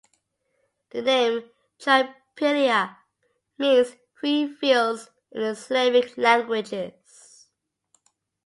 The 0.89 1.03
name 1.03 1.43
"Trypillia" 1.79 2.97
means 3.59 3.95
"three 4.19 4.47
fields" 4.47 5.11
in 5.31 5.41
the 5.43 5.53
Slavic 5.55 6.17
languages. 6.17 7.49